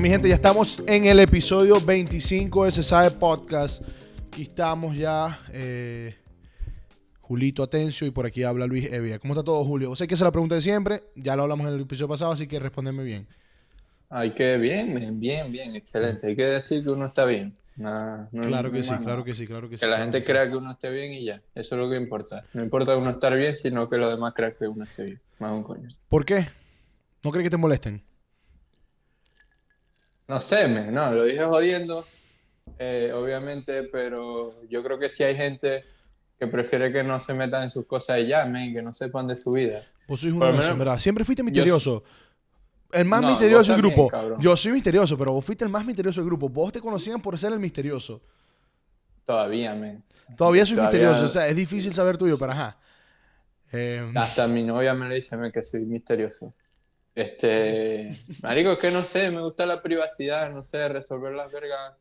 [0.00, 3.82] Bueno, mi gente, ya estamos en el episodio 25 de Se Sabe Podcast.
[4.28, 5.38] Aquí estamos ya.
[5.52, 6.14] eh,
[7.20, 9.18] Julito Atencio y por aquí habla Luis Evia.
[9.18, 9.94] ¿Cómo está todo, Julio?
[9.94, 11.02] Sé que esa es la pregunta de siempre.
[11.16, 13.26] Ya lo hablamos en el episodio pasado, así que respóndeme bien.
[14.08, 16.28] Ay, que bien, bien, bien, excelente.
[16.28, 17.52] Hay que decir que uno está bien.
[17.76, 19.84] Nada, no- Claro que sí, claro que sí, claro que sí.
[19.84, 21.42] Que la gente crea que uno esté bien y ya.
[21.54, 22.42] Eso es lo que importa.
[22.54, 25.20] No importa uno estar bien, sino que los demás crean que uno esté bien.
[25.40, 25.88] Más un coño.
[26.08, 26.46] ¿Por qué?
[27.22, 28.02] ¿No crees que te molesten?
[30.30, 32.06] No sé, men, no, lo dije jodiendo,
[32.78, 35.84] eh, obviamente, pero yo creo que sí hay gente
[36.38, 39.26] que prefiere que no se metan en sus cosas y ya, men, que no sepan
[39.26, 39.82] de su vida.
[40.06, 40.98] Vos sois uno de esos, ¿verdad?
[41.00, 42.04] Siempre fuiste misterioso.
[42.92, 44.06] El más No, misterioso del grupo.
[44.06, 44.40] cabrón.
[44.40, 46.48] Yo soy misterioso, pero vos fuiste el más misterioso del grupo.
[46.48, 48.22] Vos te conocían por ser el misterioso.
[49.26, 50.02] Todavía, men.
[50.36, 51.24] Todavía soy Todavía- misterioso.
[51.24, 52.78] O sea, es difícil saber tuyo, pero ajá.
[53.72, 56.54] Eh, Hasta mi novia me dice men, que soy misterioso.
[57.14, 58.10] Este,
[58.42, 61.96] marico, es que no sé, me gusta la privacidad, no sé, resolver las vergas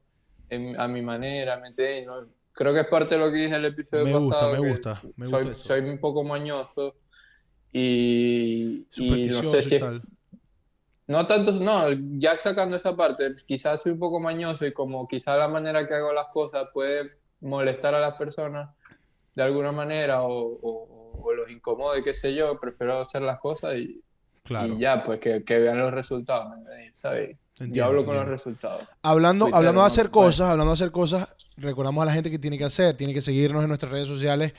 [0.50, 2.08] en- a mi manera, ¿me entiendes?
[2.08, 4.60] No- creo que es parte de lo que dije en el episodio Me gusta, me
[4.60, 5.64] gusta, me soy, gusta eso.
[5.64, 6.96] soy un poco mañoso
[7.72, 9.84] y, y no sé si es-
[11.08, 11.86] no tanto, no,
[12.20, 15.96] ya sacando esa parte, quizás soy un poco mañoso y como quizás la manera que
[15.96, 18.70] hago las cosas puede molestar a las personas
[19.36, 23.76] de alguna manera o, o- o los incomode, qué sé yo, prefiero hacer las cosas
[23.78, 24.04] y,
[24.50, 24.74] Claro.
[24.74, 26.54] y ya, pues que, que vean los resultados.
[26.96, 27.38] ¿sabes?
[27.52, 28.84] Entiendo, Yo hablo con los resultados.
[29.02, 30.28] Hablando, Twitter hablando de hacer puede.
[30.28, 33.22] cosas, hablando de hacer cosas, recordamos a la gente que tiene que hacer, tiene que
[33.22, 34.54] seguirnos en nuestras redes sociales,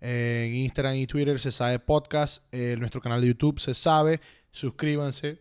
[0.00, 4.20] eh, en Instagram y Twitter, se sabe podcast, eh, nuestro canal de YouTube, se sabe,
[4.50, 5.40] suscríbanse.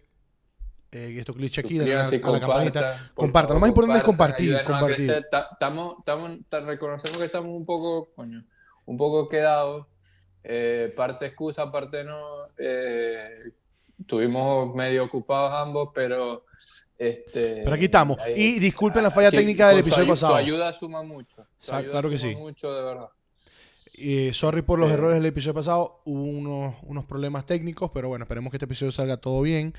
[0.93, 3.11] Eh, esto clic aquí, a la, a campanita.
[3.13, 5.09] compartan, lo más importante es compartir, compartir.
[5.53, 8.43] Estamos, estamos, ta- reconocemos que estamos un poco, coño,
[8.85, 9.85] un poco quedados.
[10.43, 12.47] eh, parte excusa, parte no.
[12.57, 13.51] eh,
[14.01, 16.45] estuvimos medio ocupados ambos, pero
[16.97, 17.61] este.
[17.63, 18.19] Pero aquí estamos.
[18.19, 20.33] ahí- Y disculpen la falla sí, técnica del su episodio pasado.
[20.33, 21.45] Su ayuda suma mucho.
[21.59, 22.37] Su Sa- ayuda claro que suma sí.
[22.37, 23.09] mucho, de verdad.
[23.97, 24.93] Eh, sorry por los Eh.
[24.93, 26.01] errores del episodio pasado.
[26.05, 29.73] Hubo unos, unos problemas técnicos, pero bueno, esperemos que este episodio salga todo bien.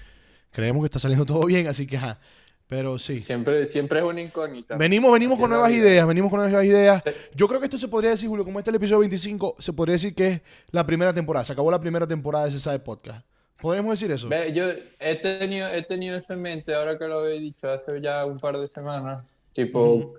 [0.51, 2.21] Creemos que está saliendo todo bien, así que ajá.
[2.69, 3.23] Pero sí.
[3.23, 4.77] Siempre, siempre es una incógnita.
[4.77, 7.03] Venimos, venimos Así con nuevas ideas, venimos con nuevas ideas.
[7.05, 7.11] Sí.
[7.35, 9.73] Yo creo que esto se podría decir, Julio, como este es el episodio 25, se
[9.75, 11.45] podría decir que es la primera temporada.
[11.45, 13.27] Se acabó la primera temporada de ese Podcast.
[13.63, 14.29] ¿Podríamos decir eso?
[14.29, 14.65] Ve, yo
[14.99, 18.39] he tenido, he tenido eso en mente, ahora que lo había dicho hace ya un
[18.41, 19.25] par de semanas,
[19.55, 20.15] tipo,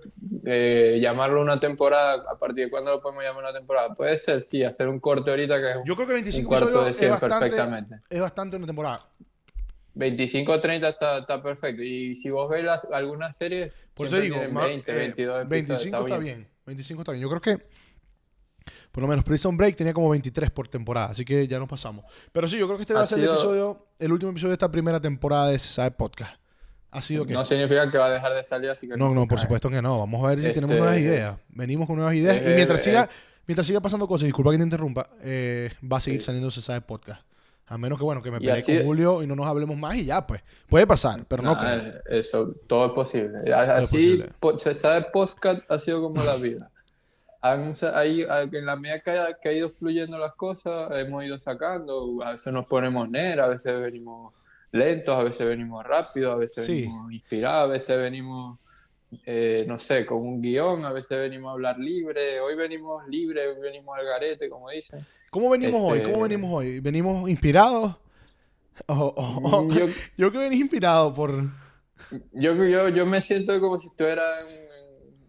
[0.46, 3.94] eh, llamarlo una temporada, a partir de cuándo lo podemos llamar una temporada.
[3.94, 6.66] Puede ser, sí, hacer un corte ahorita que es Yo creo que un 25 cuarto
[6.66, 7.94] de episodios es 100 bastante, perfectamente.
[8.08, 9.08] es bastante una temporada.
[9.96, 11.82] 25 o 30 está, está perfecto.
[11.82, 14.94] Y si vos ves las, algunas series, Por eso siempre digo, tienen ma- 20, eh,
[14.94, 16.48] 22 episodios, 25 está bien.
[16.66, 17.22] 25 está bien.
[17.22, 17.62] Yo creo que
[18.94, 22.04] por lo menos Prison Break tenía como 23 por temporada, así que ya nos pasamos.
[22.30, 24.54] Pero sí, yo creo que este va a ser el episodio, el último episodio de
[24.54, 26.36] esta primera temporada de Se Sabe Podcast.
[26.92, 29.22] Ha sido que No significa que va a dejar de salir, así que No, no,
[29.22, 29.98] se por supuesto que no.
[29.98, 31.36] Vamos a ver si Este- tenemos nuevas ideas.
[31.48, 32.36] Venimos con nuevas ideas.
[32.40, 33.08] y Eh, mientras eh, siga,
[33.48, 36.26] mientras siga pasando cosas, disculpa que te interrumpa, eh, va a seguir Sí.
[36.26, 37.26] saliendo Se Sabe Podcast.
[37.66, 40.04] A menos que, bueno, que me pelee con Julio y no nos hablemos más y
[40.04, 40.42] ya, pues.
[40.68, 41.92] Puede pasar, pero no Nah, creo.
[42.10, 43.52] Eso, todo es posible.
[43.52, 44.30] Así, posible.
[44.38, 46.70] po- se sabe, podcast ha sido como la vida.
[47.46, 51.36] Han, a- en la medida que ha, que ha ido fluyendo las cosas, hemos ido
[51.38, 52.22] sacando.
[52.24, 54.32] A veces nos ponemos negros, a veces venimos
[54.72, 56.80] lentos, a veces venimos rápidos, a veces Sí.
[56.82, 58.58] venimos inspirados, a veces venimos,
[59.26, 62.40] eh, no sé, con un guion, a veces venimos a hablar libre.
[62.40, 65.04] Hoy venimos libre, hoy venimos al garete, como dicen.
[65.30, 65.98] ¿Cómo venimos hoy?
[65.98, 66.80] este- ¿Cómo venimos hoy?
[66.80, 67.94] ¿Venimos inspirados?
[68.88, 69.14] Yo,
[70.16, 71.30] yo que venís inspirado por...
[72.32, 74.63] Yo, yo, yo me siento como si estuviera en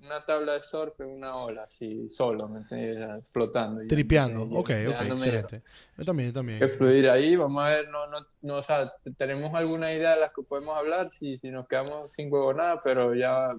[0.05, 3.23] una tabla de surf, en una ola, así, solo, ¿me entiendes?
[3.31, 3.83] Flotando.
[3.83, 4.41] y- Tripeando.
[4.49, 5.63] y- Ok, ok, excelente.
[5.97, 6.59] Yo también, yo también.
[6.59, 10.21] Que fluir ahí, vamos a ver, no, no, no, o sea, tenemos alguna idea de
[10.21, 13.49] las que podemos hablar, si, si nos quedamos sin huevo nada, pero ya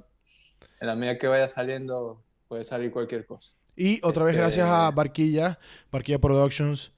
[0.80, 3.52] en la medida que vaya saliendo, puede salir cualquier cosa.
[3.76, 5.58] Y otra vez Este- gracias a Barquilla,
[5.92, 6.92] Barquilla Productions,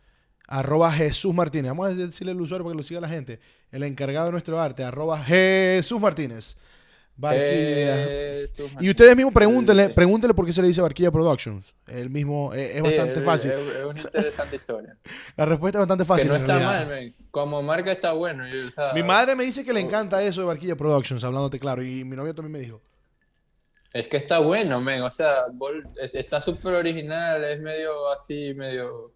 [0.46, 1.70] arroba Jesús Martínez.
[1.70, 3.40] Vamos a decirle al usuario para que lo siga la gente.
[3.70, 6.56] El encargado de nuestro arte, arroba Jesús Martínez.
[7.18, 7.46] Barquilla.
[7.50, 8.46] Eh,
[8.78, 11.74] y ustedes mismos pregúntenle, pregúntenle por qué se le dice Barquilla Productions.
[11.88, 13.50] El mismo, eh, es, bastante fácil.
[13.50, 14.96] Es, una interesante historia.
[15.36, 16.28] La respuesta es bastante Que fácil.
[16.28, 16.86] no en está realidad.
[16.86, 17.14] mal, men.
[17.32, 18.48] Como marca está bueno.
[18.48, 21.58] y, o sea, Mi madre me dice que le encanta eso de Barquilla Productions, hablándote
[21.58, 21.82] claro.
[21.82, 22.80] Y mi novio también me dijo.
[23.92, 25.02] Es que está bueno, men.
[25.02, 25.46] O sea,
[26.12, 29.14] está súper original, es medio así, medio.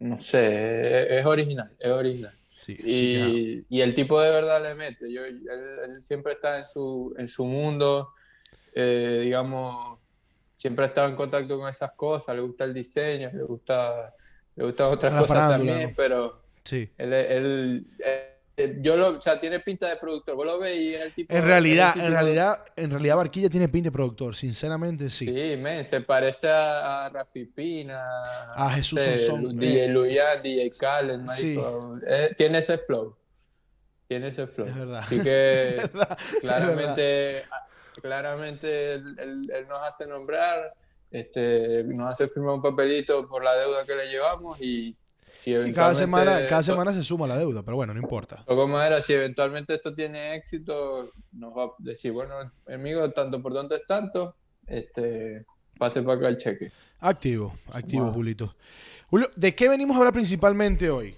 [0.00, 0.88] No sé, es,
[1.20, 2.37] es original, es original.
[2.60, 3.26] Sí, sí, ya.
[3.28, 5.12] Y, y el tipo de verdad le mete.
[5.12, 8.12] Yo, él, él siempre está en su, en su mundo,
[8.74, 9.98] eh, digamos,
[10.56, 14.12] siempre ha estado en contacto con esas cosas, le gusta el diseño, le gusta,
[14.56, 16.90] le gustan otras La cosas farándula, también, pero Sí.
[16.98, 18.37] él, él- eh,
[18.80, 20.34] yo lo, o sea, tiene pinta de productor.
[20.36, 21.34] Vos lo ves y es el tipo.
[21.34, 25.26] En realidad, en realidad, en realidad Barquilla tiene pinta de productor, sinceramente sí.
[25.26, 28.00] Sí, men, se parece a, a Rafi Pina,
[28.54, 29.66] A Jesús sé, Sonsón, Lu- eh.
[29.66, 31.58] DJ Luyan, DJ Khaled, Sí.
[32.06, 33.16] Eh, tiene ese flow.
[34.06, 34.66] Tiene ese flow.
[34.66, 35.00] Es verdad.
[35.04, 36.18] Así que verdad.
[36.40, 37.44] claramente,
[38.00, 40.72] claramente él, él- él nos hace nombrar,
[41.10, 44.96] este, nos hace firmar un papelito por la deuda que le llevamos y
[45.38, 48.44] si Sí, cada semana, cada semana se suma la deuda, pero bueno, no importa.
[48.46, 52.34] Toco madera, si eventualmente esto tiene éxito, nos va a decir, bueno,
[52.66, 54.36] amigo, tanto por tanto es tanto,
[54.66, 55.46] este,
[55.78, 56.70] pase para acá el cheque.
[57.00, 58.14] Activo, activo, Wow.
[58.14, 58.54] Julito.
[59.08, 61.14] Julio, ¿de qué venimos a hablar principalmente hoy?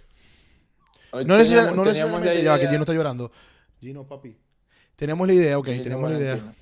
[1.13, 1.85] Hoy No, teníamos- no teníamos la
[2.27, 3.33] necesariamente, ya que Gino está llorando.
[3.81, 4.37] Gino, papi.
[4.95, 6.55] Tenemos la idea, ok, Gino tenemos la idea.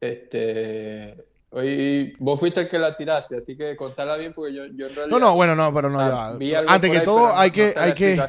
[0.00, 1.16] Este,
[1.50, 4.94] hoy vos fuiste el que la tiraste, así que contala bien porque yo, yo en
[4.94, 7.50] realidad No, no, bueno, no, pero no, ah, ya Antes que ahí, todo, no- hay
[7.50, 8.22] no que, la hay que,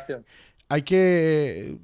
[0.69, 1.77] hay que,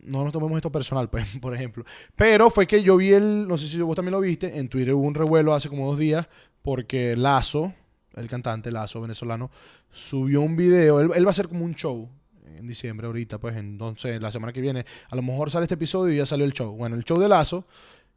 [0.00, 1.84] no nos tomemos esto personal, pues, por ejemplo.
[2.16, 4.94] Pero fue que yo vi el, no sé si vos también lo viste, en Twitter
[4.94, 6.28] hubo un revuelo hace como dos días
[6.62, 7.72] porque Lazo,
[8.14, 9.50] el cantante Lazo venezolano,
[9.90, 12.08] subió un video, él, él va a hacer como un show
[12.56, 16.12] en diciembre ahorita, pues entonces la semana que viene, a lo mejor sale este episodio
[16.14, 16.72] y ya salió el show.
[16.76, 17.66] Bueno, el show de Lazo,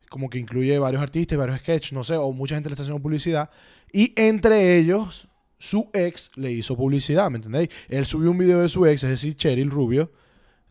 [0.10, 3.02] como que incluye varios artistas, varios sketches, no sé, o mucha gente le está haciendo
[3.02, 3.50] publicidad,
[3.92, 7.70] y entre ellos su ex le hizo publicidad, ¿me entendéis?
[7.90, 10.12] Él subió un video de su ex, es decir, Cheryl Rubio,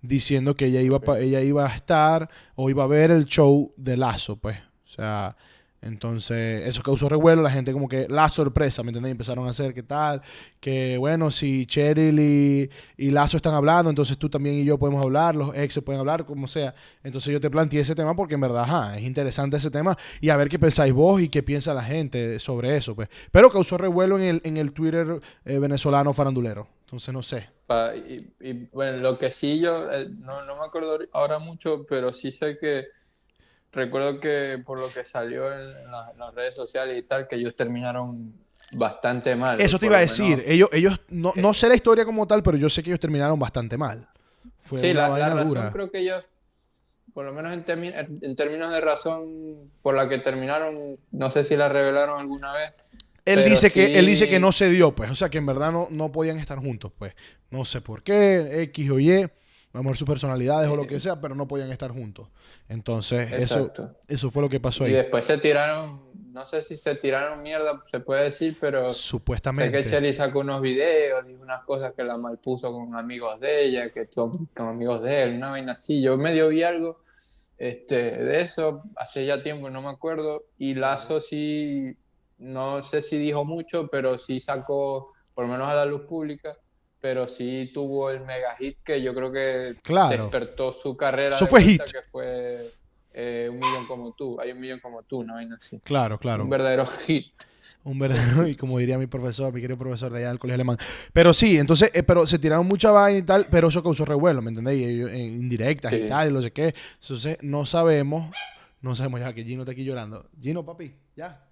[0.03, 3.73] diciendo que ella iba, pa- ella iba a estar o iba a ver el show
[3.77, 4.59] de Lazo, pues.
[4.85, 5.37] O sea,
[5.85, 9.13] entonces eso causó revuelo, la gente como que la sorpresa, ¿me entendéis?
[9.13, 10.23] Empezaron a hacer qué tal,
[10.59, 15.05] que bueno, si Cheryl y, y Lazo están hablando, entonces tú también y yo podemos
[15.05, 16.75] hablar, los ex pueden hablar, como sea.
[17.03, 20.37] Entonces yo te planteé ese tema porque en verdad, es interesante ese tema y a
[20.39, 23.11] ver qué pensáis vos y qué piensa la gente sobre eso, pues.
[23.31, 26.67] Pero causó revuelo en el, en el Twitter eh, venezolano farandulero.
[26.87, 27.51] Entonces no sé.
[28.73, 32.57] Bueno, lo que sí yo, eh, no, no me acuerdo ahora mucho, pero sí sé
[32.59, 32.85] que
[33.75, 37.27] recuerdo que por lo que salió en, en la- en las redes sociales y tal,
[37.29, 38.33] que ellos terminaron
[38.73, 39.61] bastante mal.
[39.61, 40.39] Eso te iba a decir.
[40.39, 40.45] menos.
[40.47, 43.39] Ellos, ellos no, no sé la historia como tal, pero yo sé que ellos terminaron
[43.39, 44.09] bastante mal.
[44.63, 45.73] Fue Sí, una la, la vaina razón dura.
[45.73, 46.25] creo que ellos,
[47.13, 51.57] por lo menos en, en términos de razón por la que terminaron, no sé si
[51.57, 52.73] la revelaron alguna vez.
[53.27, 55.47] Él dice que él dice sí- que no se dio, pues, o sea, que en
[55.47, 57.15] verdad no, no podían estar juntos, pues.
[57.51, 59.29] No sé por qué, X o Y,
[59.75, 62.29] a lo mejor sus personalidades o lo que sea, pero no podían estar juntos.
[62.69, 63.91] Entonces, eso Exacto.
[64.07, 64.93] eso fue lo que pasó Y ahí.
[64.95, 66.01] después se tiraron,
[66.33, 69.85] no sé si se tiraron mierda, se puede decir, pero sé que Supuestamente.
[69.85, 74.07] Cherry sacó unos videos y unas cosas que la malpuso con amigos de ella, que
[74.07, 76.01] con, con amigos de él, una vaina así.
[76.01, 77.01] Yo medio vi algo
[77.59, 80.45] este, de eso hace ya tiempo, no me acuerdo.
[80.57, 81.97] Y Lazo sí,
[82.39, 86.57] no sé si dijo mucho, pero sí sacó, por lo menos a la luz pública,
[87.05, 90.23] pero sí tuvo el mega hit que yo creo que Claro.
[90.23, 91.37] despertó su carrera.
[91.37, 91.83] Eso de fue hit.
[91.83, 92.73] Que fue
[93.13, 95.23] eh, un millón como tú, hay un millón como tú,
[95.55, 95.79] así.
[95.81, 96.45] Claro, claro.
[96.45, 97.27] Un verdadero hit.
[97.83, 100.79] Un verdadero, y como diría mi profesor, mi querido profesor de allá del colegio alemán.
[101.13, 104.41] Pero sí, entonces, eh, pero se tiraron mucha vaina y tal, pero eso causó revuelo,
[104.41, 104.81] ¿me entendéis?
[104.89, 106.09] Y eh, indirectas y Sí.
[106.09, 106.75] tal, y no sé qué.
[107.03, 108.35] Entonces, no sabemos,
[108.81, 110.31] no sabemos ya que Gino está aquí llorando.
[110.41, 111.45] Gino, papi, ya.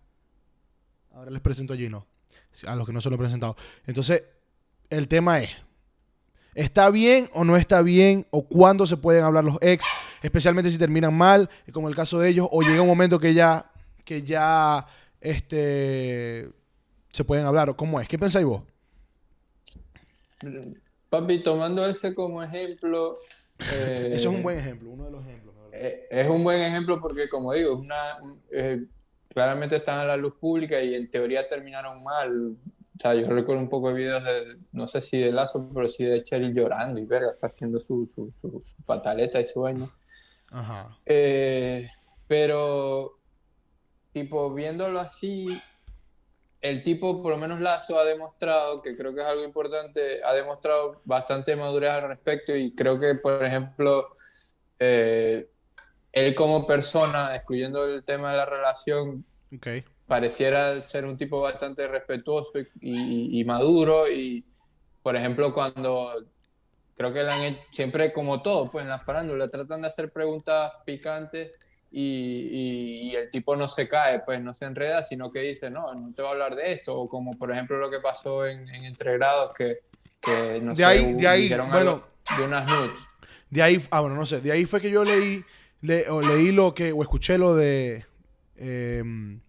[1.13, 2.07] Ahora les presento a Gino,
[2.67, 3.55] a los que no se lo he presentado.
[3.87, 4.23] Entonces,
[4.93, 5.51] el tema es,
[6.55, 8.27] ¿está bien o no está bien?
[8.31, 9.87] ¿O cuándo se pueden hablar los ex?
[10.23, 13.71] Especialmente si terminan mal, como el caso de ellos, o llega un momento que ya,
[14.05, 14.87] que ya,
[15.21, 16.51] este,
[17.11, 17.71] se pueden hablar.
[17.71, 18.07] ¿O cómo es?
[18.07, 18.63] ¿Qué pensáis vos?
[21.09, 23.17] Papi, tomando ese como ejemplo,
[23.73, 25.55] eh, Ese es un buen ejemplo, uno de los ejemplos.
[25.73, 28.19] eh, es un buen ejemplo porque, como digo, una,
[28.51, 28.85] eh,
[29.29, 32.57] claramente están a la luz pública y en teoría terminaron mal.
[33.03, 35.91] O sea, yo recuerdo un poco de videos de, no sé si de Lazo, pero
[35.91, 39.63] sí de Cheryl llorando y verga, está haciendo su, su, su- su pataleta y su
[39.63, 39.91] vaina.
[40.53, 40.97] Ajá.
[41.05, 41.89] Eh,
[42.29, 43.19] pero,
[44.13, 45.61] tipo, viéndolo así,
[46.61, 50.33] el tipo, por lo menos Lazo, ha demostrado, que creo que es algo importante, ha
[50.33, 54.17] demostrado bastante madurez al respecto y creo que, por ejemplo,
[54.79, 55.49] eh,
[56.13, 59.67] él como persona, excluyendo el tema de la relación, Ok.
[60.13, 64.45] Pareciera ser un tipo bastante respetuoso y, y- y maduro y,
[65.03, 66.27] por ejemplo, cuando
[66.95, 70.13] creo que le han hecho, siempre como todo, pues en la farándula tratan de hacer
[70.13, 71.53] preguntas picantes
[71.91, 76.13] y, el tipo no se cae, pues no se enreda, sino que dice, no, no
[76.15, 78.85] te voy a hablar de esto, o como por ejemplo lo que pasó en, en
[78.85, 79.79] Entregrados, que,
[80.21, 81.73] que no De sé, ahí- de ahí, bueno.
[81.73, 82.05] algo
[82.37, 83.01] de unas nudes.
[83.49, 85.43] De ahí, ah, bueno, no sé, de ahí fue que yo leí,
[85.81, 88.05] le- o leí lo que, o escuché lo de,
[88.57, 89.41] em,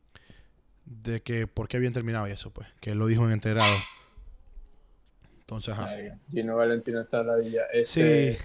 [1.02, 3.76] de que por qué habían terminado y eso, pues, que él lo dijo en integrado.
[5.40, 5.90] Entonces, ajá.
[6.30, 7.62] Gino Valentino está en la villa.
[7.84, 8.38] Sí, Este,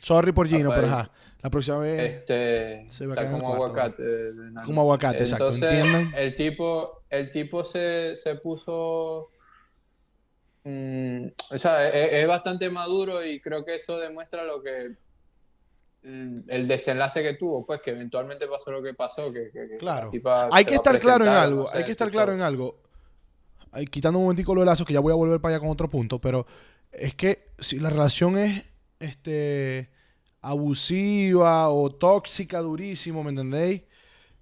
[0.00, 1.10] sorry por Gino, pero ajá.
[1.42, 3.64] La próxima vez este, se va a está como cuarto,
[4.02, 4.64] aguacate.
[4.64, 5.52] como aguacate, exacto.
[6.16, 9.30] El tipo, el tipo se, se puso.
[10.64, 14.96] mm, o sea, es, es bastante maduro y creo que eso demuestra lo que.
[16.06, 19.32] Mm, El desenlace que tuvo, pues que eventualmente pasó lo que pasó.
[19.32, 20.10] Que, Claro.
[20.52, 21.68] Hay que estar claro en algo.
[21.72, 22.78] hay que estar claro en algo.
[23.72, 25.68] Ay, quitando un momentico lo de lazo, que ya voy a volver para allá con
[25.70, 26.46] otro punto, pero
[26.92, 28.64] es que si la relación es
[29.00, 29.90] este
[30.40, 33.82] abusiva o tóxica durísimo, ¿me entendéis?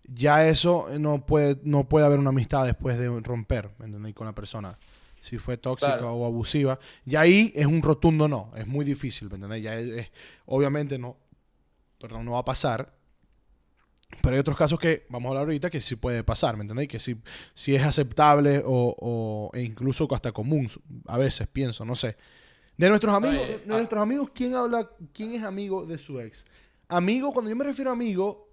[0.05, 4.15] Ya eso no puede, no puede haber una amistad después de romper, ¿me entendéis?
[4.15, 4.79] Con la persona.
[5.21, 6.13] Si fue tóxica Claro.
[6.15, 6.79] o abusiva.
[7.07, 8.53] Y ahí es un rotundo no.
[8.55, 9.65] Es muy difícil, ¿me entendéis?
[9.65, 10.11] Ya es- es-
[10.45, 11.17] obviamente no,
[12.09, 12.95] perdón, no va a pasar.
[14.23, 16.89] Pero hay otros casos que, vamos a hablar ahorita, que sí puede pasar, ¿me entendéis?
[16.89, 17.17] Que sí,
[17.55, 20.69] sí es aceptable o, o- e incluso hasta común,
[21.07, 22.17] a veces pienso, no sé.
[22.77, 23.77] De nuestros amigos, Oye, de ah.
[23.79, 26.45] nuestros amigos, ¿quién habla, quién es amigo de su ex?
[26.89, 28.51] Amigo, cuando yo me refiero a amigo,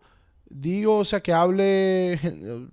[0.49, 2.67] digo, o sea, que hable eh,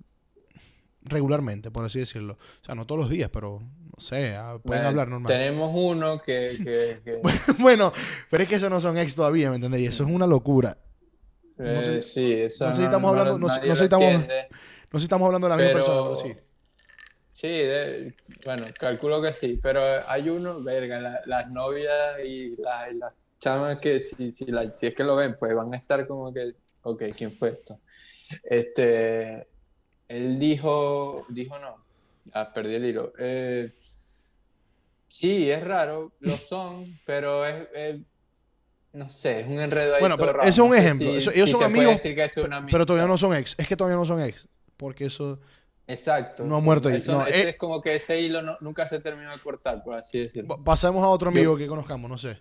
[1.03, 2.33] regularmente, por así decirlo.
[2.61, 3.61] O sea, no todos los días, pero,
[3.99, 5.27] no sé, ah, pueden Bueno, hablar normal.
[5.27, 7.21] Tenemos uno que, que- que-
[7.59, 7.91] bueno,
[8.29, 9.89] pero es que esos no son ex todavía, ¿me entendéis?
[9.89, 10.77] Eso es una locura.
[11.57, 14.23] eh, sé- sí, eso no sé si estamos hablando- no sé- no estamos-.
[14.91, 16.39] No sé estamos hablando de la misma Pero- persona, pero sí.
[17.33, 18.13] Sí, de-
[18.45, 21.93] bueno, calculo que sí, pero hay uno, verga, la- las novias
[22.25, 25.53] y, la- y las chamas que si, si, la- si es que lo ven, pues
[25.53, 26.53] van a estar como que,
[26.83, 27.79] ok, ¿quién fue esto?
[28.43, 29.47] Este,
[30.07, 31.85] él dijo, dijo no,
[32.33, 33.13] ah, perdí el hilo.
[33.19, 33.73] Eh,
[35.07, 38.01] sí, es raro, lo son, pero es, es-
[38.91, 41.31] no sé, es un enredo ahí Bueno, todo pero raro, ese es un ejemplo, eso-
[41.31, 42.01] ellos si son amigos,
[42.71, 43.55] Pero todavía no son ex.
[43.59, 44.47] Es que todavía no son ex.
[44.77, 45.39] Porque eso.
[45.85, 46.43] Exacto.
[46.43, 46.95] No ha muerto ahí.
[46.97, 47.49] Eso- No, ese eh.
[47.49, 50.57] es como que ese hilo no- nunca se terminó de cortar, por así decirlo.
[50.57, 52.39] Pa- Pasemos a otro amigo que conozcamos, no sé.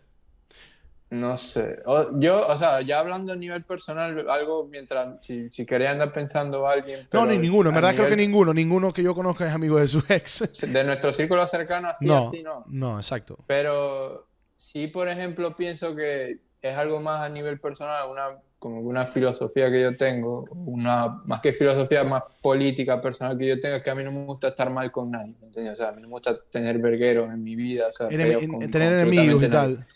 [1.11, 1.79] No sé.
[1.87, 6.13] O- yo, o sea, ya hablando a nivel personal, algo mientras, si, si quería andar
[6.13, 7.09] pensando a alguien.
[7.13, 7.71] No, ni ninguno.
[7.71, 8.53] En verdad creo que ninguno.
[8.53, 10.61] Ninguno que yo conozca es amigo de su ex.
[10.61, 12.65] De nuestro círculo cercano, así, No, así, no.
[12.67, 13.39] no, exacto.
[13.47, 19.05] Pero sí, por ejemplo, pienso que es algo más a nivel personal, una, como una
[19.05, 23.83] filosofía que yo tengo, una, más que filosofía, más política personal que yo tengo, es
[23.83, 25.75] que a mí no me gusta estar mal con nadie, ¿me entiendes?
[25.75, 28.23] O sea, a mí no me gusta tener vergueros en mi vida, o sea, Enemi-
[28.31, 29.87] feos en- con- en tener enemigos y tal.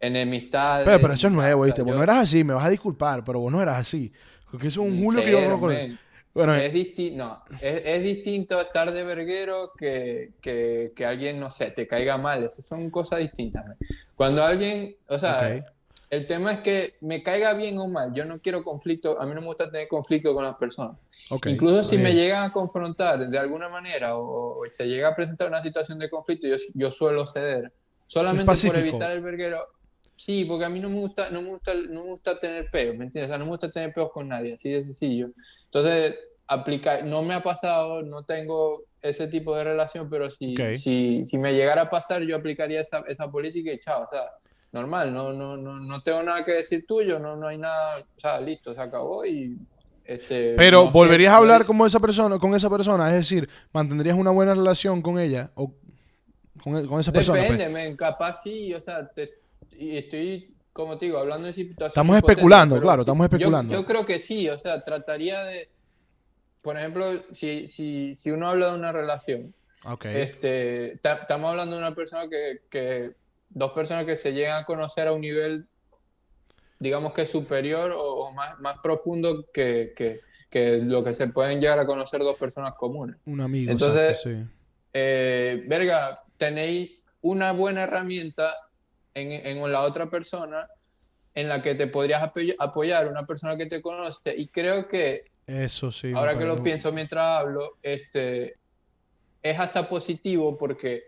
[0.00, 0.86] Enemistades.
[0.86, 1.82] Pero, pero eso es nuevo, ¿viste?
[1.82, 4.12] Vos yo- no eras así, me vas a disculpar, pero vos no eras así.
[4.50, 5.94] Porque eso es un Julio que yo Cero, conozco.
[6.32, 11.50] Bueno, Es, disti- no, es, es distinto estar de verguero que, que, que alguien, no
[11.50, 12.44] sé, te caiga mal.
[12.44, 13.66] Esas son cosas distintas.
[13.66, 13.76] man.
[14.14, 15.64] Cuando alguien, o sea, Ok.
[16.10, 18.14] el tema es que me caiga bien o mal.
[18.14, 20.96] Yo no quiero conflicto, a mí no me gusta tener conflicto con las personas.
[21.30, 22.16] ok, Incluso si me bien.
[22.16, 26.08] llegan a confrontar de alguna manera o, o se llega a presentar una situación de
[26.08, 27.72] conflicto, yo, yo suelo ceder.
[28.06, 29.66] Solamente por evitar el verguero.
[30.20, 32.94] Sí, porque a mí no me gusta, no me gusta, no me gusta tener peos,
[32.94, 33.30] ¿me entiendes?
[33.30, 35.30] O sea, no me gusta tener peos con nadie, así de sencillo.
[35.64, 36.14] Entonces,
[36.46, 41.38] aplicar, no me ha pasado, no tengo ese tipo de relación, pero si, si, si
[41.38, 44.24] me llegara a pasar, yo aplicaría esa, esa política y chao, o sea,
[44.72, 48.20] normal, no, no, no, no tengo nada que decir tuyo, no, no hay nada, o
[48.20, 49.56] sea, listo, se acabó y
[50.04, 53.08] este, Pero, no ¿volverías a hablar como esa persona, con esa persona?
[53.08, 55.50] Es decir, ¿mantendrías una buena relación con ella?
[55.54, 55.72] ¿O
[56.62, 57.38] con, con esa persona?
[57.38, 57.52] pues?
[57.52, 59.39] Depende, men, capaz sí, o sea, te-
[59.80, 63.72] estoy, como te digo, hablando de situaciones Estamos especulando, claro, estamos especulando.
[63.74, 65.68] Yo, creo que sí, o sea, trataría de,
[66.62, 70.04] por ejemplo, si, si, si uno habla de una relación, Ok.
[70.06, 73.12] este, ta- estamos hablando de una persona que, que,
[73.48, 75.66] dos personas que se llegan a conocer a un nivel,
[76.78, 80.20] digamos que superior o, o más, más profundo que, que,
[80.50, 83.16] que lo que se pueden llegar a conocer dos personas comunes.
[83.24, 84.50] Un amigo, Entonces, exacto, sí.
[84.92, 88.54] eh, verga, tenéis una buena herramienta
[89.14, 90.68] en, en la otra persona
[91.34, 95.30] en la que te podrías apoy- apoyar, una persona que te conoce, y creo que,
[95.46, 96.12] Eso sí.
[96.14, 98.56] ahora que lo pienso mientras hablo, este,
[99.42, 101.02] es hasta positivo porque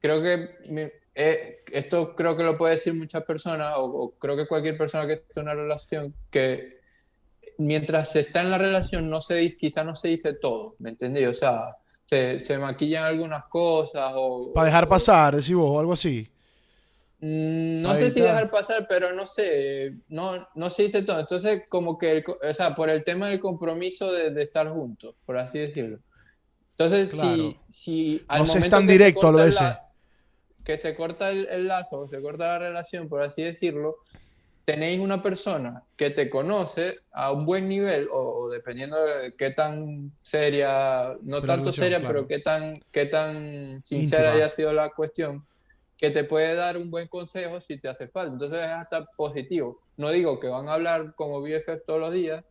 [0.00, 4.46] creo que eh, esto creo que lo puede decir muchas personas, o, o creo que
[4.48, 6.80] cualquier persona que esté en una relación, que
[7.58, 11.24] mientras se está en la relación, no se, quizá no se dice todo, ¿me entendí?
[11.26, 11.76] O sea,
[12.06, 14.52] se, se maquillan algunas cosas o...
[14.52, 16.28] Para dejar pasar, decís vos, o algo así.
[17.20, 18.32] Mm, No Ahí sé si está.
[18.32, 21.20] dejar pasar, pero no sé, no, no se dice todo.
[21.20, 25.14] Entonces, como que, el o sea, por el tema del compromiso de, de estar juntos,
[25.26, 25.98] por así decirlo.
[26.72, 27.34] Entonces, Claro.
[27.36, 29.62] si, si al No momento tan que se directo a lo corta el ese.
[29.64, 29.86] la-
[30.64, 33.96] que se corta el, el lazo, se corta la relación, por así decirlo,
[34.64, 39.50] tenéis una persona que te conoce a un buen nivel, o, o dependiendo de qué
[39.50, 42.14] tan seria, no tanto seria, claro.
[42.14, 44.44] pero qué tan, qué tan sincera Íntima.
[44.44, 45.44] haya sido la cuestión,
[46.00, 48.32] que te puede dar un buen consejo si te hace falta.
[48.32, 49.82] Entonces es hasta positivo.
[49.98, 52.42] No digo que van a hablar como BFF todos los días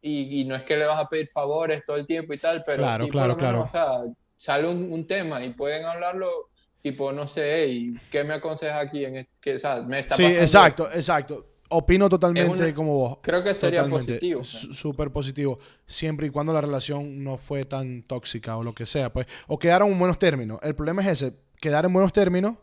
[0.00, 2.84] y, no es que le vas a pedir favores todo el tiempo y tal, pero
[2.84, 3.62] claro, claro, claro.
[3.62, 3.88] O sea,
[4.36, 6.50] sale un, tema y pueden hablarlo
[6.80, 9.04] tipo, no sé, ¿y ¿qué me aconseja aquí?
[9.04, 11.44] En que, o sea, me está sí, exacto, exacto.
[11.68, 13.18] Opino totalmente como vos.
[13.20, 14.44] Creo que sería positivo.
[14.44, 15.58] Súper positivo.
[15.86, 19.26] Siempre y cuando la relación no fue tan tóxica o lo que sea, pues.
[19.48, 20.60] O quedaron en buenos términos.
[20.62, 21.34] El problema es ese.
[21.60, 22.54] Quedar en buenos términos.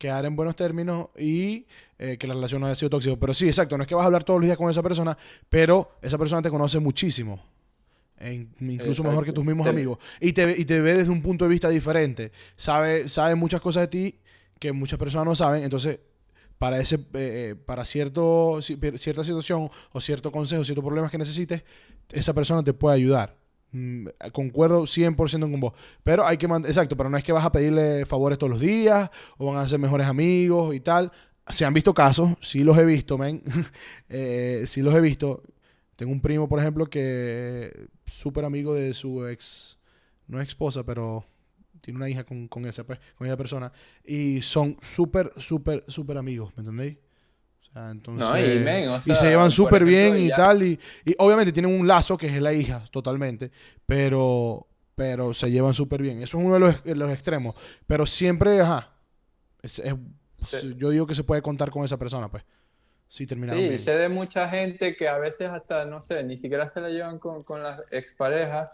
[0.00, 1.66] Quedar en buenos términos y
[1.98, 3.16] eh, que la relación no haya sido tóxica.
[3.20, 3.76] Pero sí, exacto.
[3.76, 5.16] No es que vas a hablar todos los días con esa persona,
[5.50, 7.44] pero esa persona te conoce muchísimo.
[8.18, 9.98] E incluso mejor que tus mismos amigos.
[10.18, 12.32] Y te, y te ve desde un punto de vista diferente.
[12.56, 14.18] Sabe, sabe muchas cosas de ti
[14.58, 15.64] que muchas personas no saben.
[15.64, 16.00] Entonces,
[16.56, 21.62] para, ese, eh, eh, para cierto, cierta situación o cierto consejo, ciertos problemas que necesites,
[22.10, 23.39] esa persona te puede ayudar.
[23.72, 25.74] Mm, concuerdo 100% con vos.
[26.02, 29.10] Pero hay que exacto, pero no es que vas a pedirle favores todos los días
[29.38, 31.12] o van a ser mejores amigos y tal.
[31.48, 33.42] Se han visto casos, sí los he visto, men.
[34.08, 35.42] eh, sí los he visto.
[35.96, 39.78] Tengo un primo, por ejemplo, que súper amigo de su ex,
[40.26, 41.26] no esposa, pero
[41.80, 43.72] tiene una hija con, con, esa, pues, con esa persona.
[44.04, 46.96] Y son súper, súper, súper amigos, ¿me entendéis?
[47.70, 50.62] O sea, entonces, y, se llevan súper bien y tal.
[50.62, 53.52] Y, y, obviamente tienen un lazo que es la hija, totalmente.
[53.86, 56.20] Pero, pero se llevan súper bien.
[56.20, 57.54] Eso es uno de los, de los extremos.
[57.86, 58.92] Pero siempre, ajá.
[60.76, 62.44] Yo digo que se puede contar con esa persona, pues.
[63.08, 66.68] Sí, terminaron Sí, sé de mucha gente que a veces hasta, no sé, ni siquiera
[66.68, 68.70] se la llevan con, con las exparejas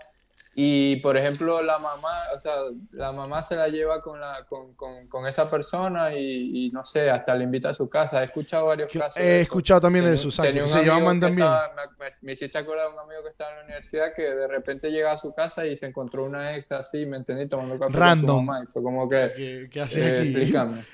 [0.59, 2.55] y por ejemplo, la mamá, o sea,
[2.93, 7.11] la mamá se la lleva con, la, con, con, con esa persona y, no sé,
[7.11, 8.23] hasta le invita a su casa.
[8.23, 9.19] He escuchado varios casos.
[9.19, 11.47] He escuchado también de eso, se llevan también.
[11.47, 14.91] me, me, hiciste acordar de un amigo que estaba en la universidad que de repente
[14.91, 17.51] llega a su casa y se encontró una ex así, ¿me entendí?
[17.51, 18.27] Tomando café Random.
[18.27, 18.63] con su mamá.
[18.63, 19.33] Y fue como que.
[19.37, 20.29] ¿Qué, qué haces eh, aquí?
[20.29, 20.87] Explícame.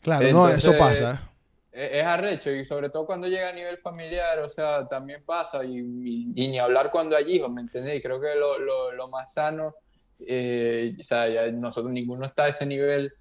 [0.00, 1.30] Claro, no, eso pasa.
[1.74, 5.64] E-, es arrecho y sobre todo cuando llega a nivel familiar, o sea, también pasa
[5.64, 8.02] y, ni hablar cuando hay hijos, ¿me entendéis?
[8.02, 9.74] Creo que lo, lo, lo más sano,
[10.20, 13.12] eh, o sea, ya nosotros ninguno está a ese nivel,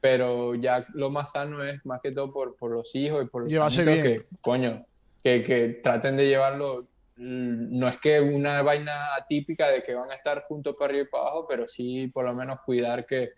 [0.00, 3.50] pero ya lo más sano es más que todo por, por los hijos y por
[3.50, 4.84] los que, coño,
[5.22, 10.10] que, que traten de llevarlo mm, no es que una vaina atípica de que van
[10.10, 13.30] a estar juntos para arriba y para abajo, pero sí por lo menos cuidar que,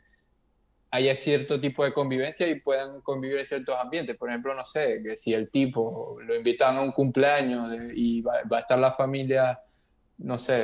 [0.95, 4.17] haya cierto tipo de convivencia y puedan convivir en ciertos ambientes.
[4.17, 8.43] Por ejemplo, no sé, que si el tipo lo invitan a un cumpleaños y va,
[8.49, 9.59] a estar la familia,
[10.19, 10.55] no sé,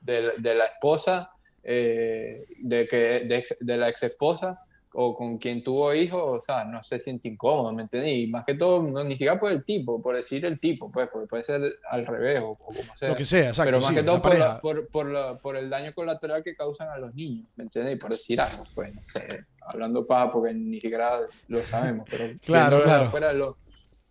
[0.00, 1.30] de, la esposa,
[1.62, 4.65] eh, de, que, de la ex esposa,
[4.98, 8.22] o con quien tuvo hijos, o sea, no se siente incómodo, ¿me entendí?
[8.22, 11.10] Y más que todo, no, ni siquiera por el tipo, por decir el tipo, pues,
[11.12, 13.10] porque puede ser al revés o, como sea.
[13.10, 13.72] Lo que sea, exacto.
[13.72, 17.14] Pero más que todo por, por, por, por, el daño colateral que causan a los
[17.14, 17.98] niños, ¿me entiendes?
[17.98, 22.82] Por decir algo, pues, no sé, hablando paja porque ni siquiera lo sabemos, pero claro,
[22.82, 23.10] claro.
[23.10, 23.58] Fuera lo,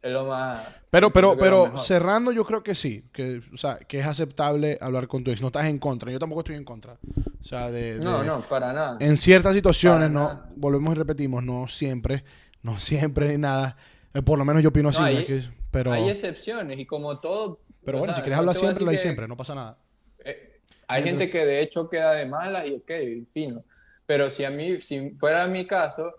[0.05, 0.63] es lo más...
[0.91, 5.07] Pero, pero, pero cerrando yo creo que sí, que, o sea, que es aceptable hablar
[5.07, 6.99] con tu ex, no estás en contra, yo tampoco estoy en contra.
[7.41, 8.97] O sea, de, no, no, para nada.
[8.99, 12.23] En ciertas situaciones, no, volvemos y repetimos, no siempre,
[12.61, 13.77] no siempre ni nada.
[14.13, 15.01] Eh, por lo menos yo opino así.
[15.01, 15.91] hay, pero...
[15.91, 17.61] hay excepciones y como todo.
[17.83, 19.79] Pero bueno, si quieres hablar siempre, lo hay siempre, no pasa nada.
[20.23, 23.63] Eh, hay gente que de hecho queda de malas y ok, fino.
[24.05, 26.13] Pero si a mí, si fuera mi caso,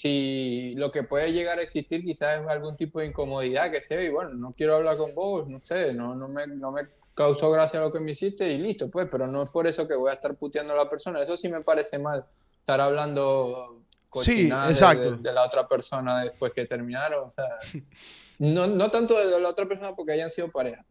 [0.00, 4.02] si lo que puede llegar a existir quizás es algún tipo de incomodidad que sea,
[4.02, 7.50] y bueno, no quiero hablar con vos, no sé, no, no, me, no me causó
[7.50, 10.10] gracia lo que me hiciste y listo, pues, pero no es por eso que voy
[10.10, 11.20] a estar puteando a la persona.
[11.20, 12.24] Eso sí me parece mal,
[12.60, 13.82] estar hablando
[14.22, 15.16] sí, exacto.
[15.18, 17.28] De, la otra persona después que terminaron.
[17.28, 17.58] O sea,
[18.38, 20.82] no, no tanto de la otra persona porque hayan sido pareja,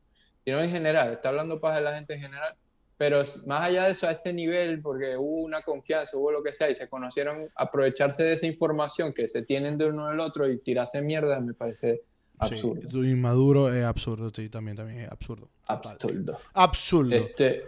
[0.45, 2.55] sino en general, está hablando paz de la gente en general.
[2.99, 6.53] Pero más allá de eso, a ese nivel, porque hubo una confianza, hubo lo que
[6.53, 10.49] sea, y se conocieron, aprovecharse de esa información que se tienen de uno del otro
[10.49, 12.01] y tirarse mierda, me parece
[12.39, 12.89] Absurdo.
[12.89, 15.47] Sí, inmaduro es absurdo, sí, también, también es absurdo.
[15.67, 16.37] Absurdo.
[16.53, 17.15] Absurdo.
[17.15, 17.63] Este,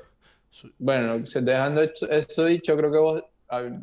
[0.79, 3.23] bueno, dejando eso dicho, creo que vos,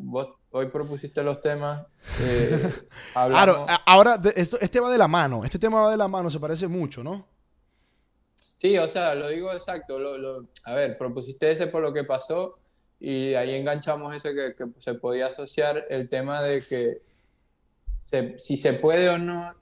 [0.01, 1.83] vos hoy propusiste los temas.
[2.21, 2.71] Eh,
[3.13, 6.39] claro, ahora esto, este va de la mano, este tema va de la mano, se
[6.39, 7.25] parece mucho, ¿no?
[8.59, 9.97] Sí, o sea, lo digo exacto.
[10.65, 12.59] a ver, propusiste ese por lo que pasó
[12.99, 17.01] y ahí enganchamos ese que, que se podía asociar el tema de que
[18.37, 19.53] si se puede o no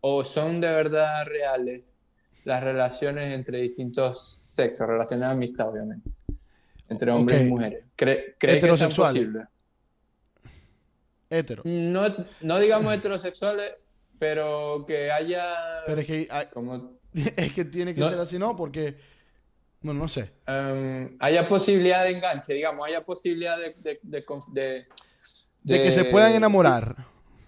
[0.00, 1.82] o son de verdad reales
[2.44, 6.10] las relaciones entre distintos sexos, relaciones de amistad, obviamente,
[6.88, 7.84] entre hombres y mujeres.
[7.96, 9.44] ¿Cree, que es posible?
[11.28, 11.62] Hetero.
[11.64, 12.02] No,
[12.40, 13.74] no digamos heterosexuales,
[14.20, 15.82] pero que haya...
[15.86, 17.00] Pero es que, como...
[17.36, 18.54] es que tiene que ser así, ¿no?
[18.54, 18.96] Porque,
[19.80, 20.30] bueno, no sé.
[20.46, 24.24] Um, haya posibilidad de enganche, digamos, haya posibilidad de, de,
[25.62, 26.94] De, que se puedan enamorar.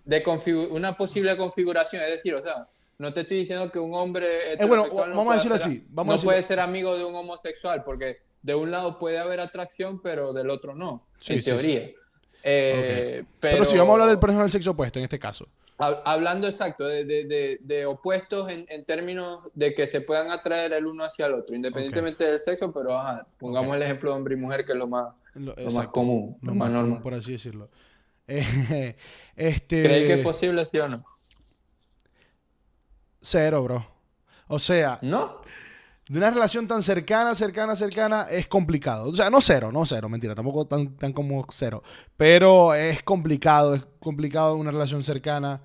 [0.06, 0.24] De
[0.70, 4.54] una posible configuración, es decir, o sea, no te estoy diciendo que un hombre.
[4.54, 5.86] Eh, bueno, vamos a decirlo así.
[5.90, 10.00] Vamos no puede ser amigo de un homosexual, porque de un lado puede haber atracción,
[10.00, 11.90] pero del otro no, en teoría.
[12.42, 15.48] Eh, pero, si vamos a hablar del, por del sexo opuesto en este caso.
[15.78, 21.34] Hablando exacto de, opuestos en, términos de que se puedan atraer el uno hacia el
[21.34, 23.00] otro, independientemente del sexo, pero
[23.38, 26.54] pongamos el ejemplo de hombre y mujer, que es lo más, lo, más común, lo,
[26.54, 27.00] más, normal.
[27.02, 27.68] por así decirlo.
[28.26, 29.82] este...
[29.82, 30.98] ¿Crees que es posible, sí o no?
[33.20, 33.86] Cero, bro.
[34.48, 34.98] O sea...
[35.02, 35.40] ¿No?
[36.12, 39.08] De una relación tan cercana, cercana, cercana, es complicado.
[39.08, 41.82] O sea, no cero, no cero, mentira, tampoco tan, tan como cero.
[42.18, 45.62] Pero es complicado, es complicado una relación cercana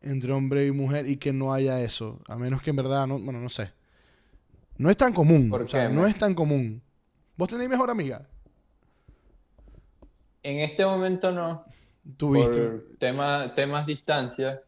[0.00, 2.20] entre hombre y mujer y que no haya eso.
[2.26, 3.70] A menos que en verdad, no, bueno, no sé.
[4.78, 5.52] No es tan común.
[5.52, 6.80] o sea, no es tan común.
[7.36, 8.22] ¿Vos tenéis mejor amiga?
[10.42, 11.66] En este momento no.
[12.16, 12.58] ¿Tuviste?
[12.58, 14.62] Por tema, temas distancia.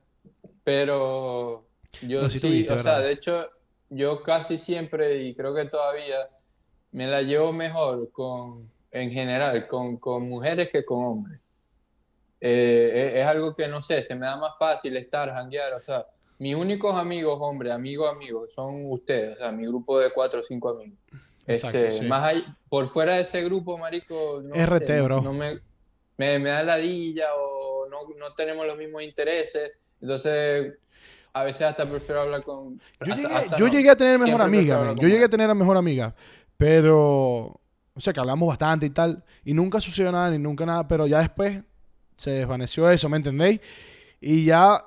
[0.63, 1.65] Pero
[2.03, 3.49] yo sí, o sea, de hecho,
[3.95, 6.29] yo casi siempre, y creo que todavía,
[6.93, 11.41] me la llevo mejor con, en general, con, con mujeres que con hombres.
[12.41, 16.07] Eh, es, algo que no sé, se me da más fácil estar, janguear, o sea,
[16.39, 20.43] mis únicos amigos, hombre, amigos, amigos, son ustedes, o sea, mi grupo de cuatro o
[20.43, 20.99] cinco amigos.
[21.47, 25.23] este, más ahí, por fuera de ese grupo, marico, no RT, bro.
[25.23, 25.61] No me,
[26.17, 29.73] me, me da ladilla o no, no tenemos los mismos intereses.
[30.01, 30.75] Entonces,
[31.35, 32.81] a veces hasta prefiero hablar con...
[33.05, 33.15] Yo,
[33.69, 36.15] llegué, a tener mejor amiga, yo llegué a tener a mejor amiga,
[36.57, 37.61] pero...
[37.97, 41.07] O sea, que hablamos bastante y tal, y nunca sucedió nada, ni nunca nada, pero
[41.07, 41.63] ya después
[42.17, 43.61] se desvaneció eso, ¿me entendéis?
[44.21, 44.85] Y ya,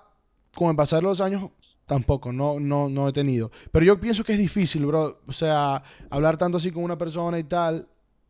[0.53, 1.49] con el pasar de los años,
[1.85, 3.49] tampoco, no, no, no he tenido.
[3.71, 5.21] Pero yo pienso que es difícil, bro.
[5.25, 7.87] O sea, hablar tanto así con una persona y tal,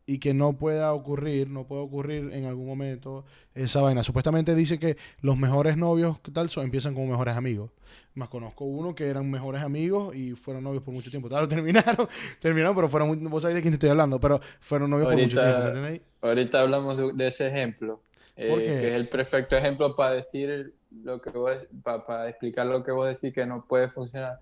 [0.08, 4.02] y que no pueda ocurrir, no puede ocurrir en algún momento esa vaina.
[4.02, 6.48] Supuestamente dice que los mejores novios, ¿qué tal?
[6.48, 7.70] son empiezan como mejores amigos.
[8.14, 11.28] Más conozco uno que eran mejores amigos y fueron novios por mucho tiempo.
[11.28, 12.08] Claro, terminaron,
[12.40, 15.20] terminaron, pero fueron, muy, vos sabés de quién te estoy hablando, pero fueron novios por
[15.20, 16.00] mucho tiempo, ¿entendéis?
[16.22, 18.00] Ahorita hablamos de, ese ejemplo,
[18.34, 20.72] eh, que es el perfecto ejemplo para decir
[21.04, 24.40] lo que vos, para, para explicar lo que vos decís que no puede funcionar.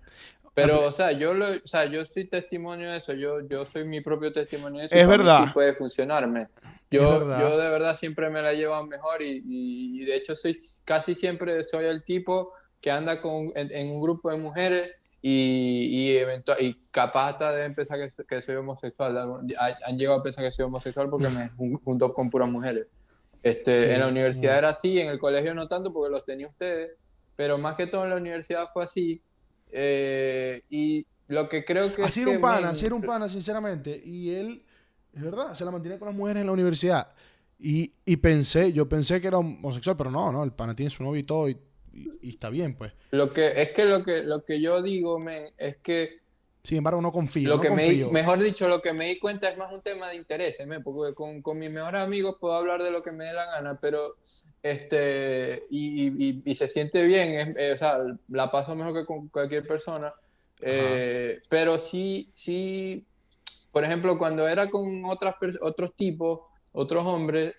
[0.57, 3.85] Pero, o sea, yo lo, o sea, yo soy testimonio de eso, yo, yo soy
[3.85, 4.95] mi propio testimonio de eso.
[4.95, 5.45] Es verdad.
[5.45, 6.47] Sí puede funcionarme.
[6.89, 11.13] Yo, yo de verdad siempre me la llevo mejor y, y, de hecho soy casi
[11.13, 16.59] siempre soy el tipo que anda con, en, un grupo de mujeres y, y, eventual,
[16.59, 19.15] y capaz hasta de empezar que, que soy homosexual.
[19.85, 21.49] Han, llegado a pensar que soy homosexual porque me
[21.83, 22.87] junto con puras mujeres.
[23.43, 26.97] Este, en la universidad era así, en el colegio no tanto porque los tenía ustedes,
[27.35, 29.21] pero más que todo en la universidad fue así
[29.71, 32.03] eh, y lo que creo que...
[32.03, 34.01] Así era un pana, así era un pana, sinceramente.
[34.03, 34.63] Y él,
[35.13, 37.09] es verdad, se la mantiene con las mujeres en la universidad.
[37.59, 41.03] Y, y, pensé, yo pensé que era homosexual, pero no, no, el pana tiene su
[41.03, 41.57] novio y todo, y,
[41.93, 42.93] y, está bien, pues.
[43.11, 46.19] Lo que, es que lo que, lo que yo digo, men, es que...
[46.67, 47.47] Sin embargo, no confío.
[47.47, 50.17] Lo que Me mejor dicho, lo que me di cuenta es más un tema de
[50.17, 53.45] interés, porque con, con mis mejores amigos puedo hablar de lo que me dé la
[53.45, 54.17] gana, pero
[54.61, 59.65] este, y, y, se siente bien, eh, o sea, la paso mejor que con cualquier
[59.65, 60.13] persona,
[60.59, 63.05] eh, pero sí, sí,
[63.71, 66.41] por ejemplo, cuando era con otras otros tipos,
[66.73, 67.55] otros hombres,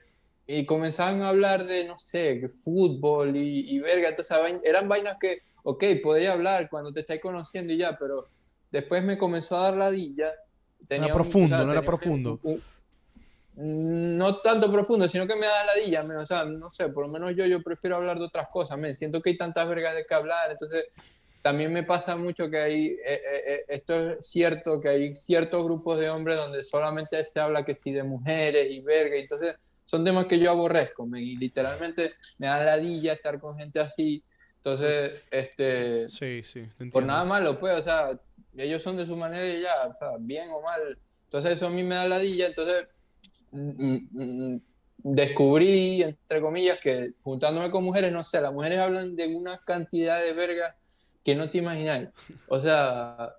[0.47, 5.45] y comenzaban a hablar de, no sé, fútbol y, y verga, entonces eran vainas que,
[5.63, 8.29] ok, podía hablar cuando te estáis conociendo y ya, pero
[8.71, 10.33] después me comenzó a dar ladilla.
[10.87, 12.41] Tenía era profundo, no era profundo.
[13.55, 17.35] no tanto profundo, sino que me da ladilla, o sea, no sé, por lo menos
[17.35, 20.15] yo, yo prefiero hablar de otras cosas, me siento que hay tantas vergas de que
[20.15, 20.85] hablar, entonces
[21.43, 25.65] también me pasa mucho que hay, eh, eh, eh, esto es cierto, que hay ciertos
[25.65, 30.05] grupos de hombres donde solamente se habla que sí de mujeres y verga, entonces son
[30.05, 34.23] temas que yo aborrezco, y literalmente me da ladilla estar con gente así,
[34.57, 38.21] entonces, este, sí, sí, por nada malo, pues, o sea,
[38.59, 41.71] ellos son de su manera y ya, o sea, bien o mal, entonces eso a
[41.71, 42.87] mí me da ladilla, entonces
[45.03, 50.23] descubrí, entre comillas, que juntándome con mujeres, no sé, las mujeres hablan de una cantidad
[50.23, 50.77] de verga
[51.25, 52.09] que no te imaginas.
[52.49, 53.35] O sea,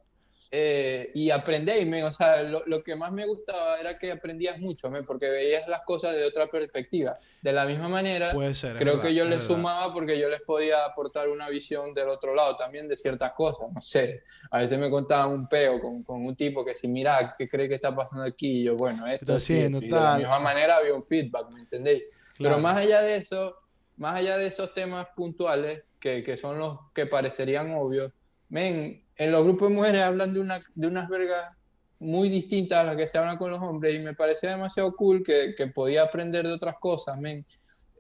[0.52, 5.30] eh, y aprendéis, o sea, lo, que más me gustaba era que aprendías mucho, porque
[5.30, 7.20] veías las cosas de otra perspectiva.
[7.40, 8.32] De la misma manera,
[8.78, 12.58] creo que yo les sumaba porque yo les podía aportar una visión del otro lado
[12.58, 16.36] también de ciertas cosas, no sé, a veces me contaban un peo con, con un
[16.36, 18.62] tipo que si mira, ¿qué cree que está pasando aquí?
[18.62, 22.04] Y yo, bueno, esto es de la misma manera había un feedback, ¿me entendéis?
[22.40, 23.56] Pero más allá de eso,
[23.98, 28.12] más allá de esos temas puntuales, que, que son los que parecerían obvios,
[28.48, 31.56] men, en los grupos de mujeres hablan de, una, de unas vergas
[32.00, 35.22] muy distintas a las que se hablan con los hombres y me parecía demasiado cool
[35.22, 37.46] que, que podía aprender de otras cosas, men.